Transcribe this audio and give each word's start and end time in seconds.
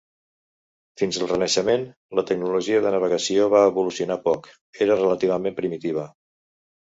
Fins 1.01 1.17
al 1.19 1.27
Renaixement, 1.31 1.83
la 2.19 2.23
tecnologia 2.31 2.79
de 2.85 2.93
navegació 2.95 3.45
va 3.55 3.61
evolucionar 3.73 4.17
poc; 4.25 4.49
era 4.87 4.97
relativament 5.03 5.57
primitiva. 5.61 6.07